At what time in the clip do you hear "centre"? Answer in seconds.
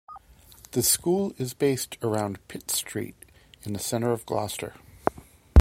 3.79-4.09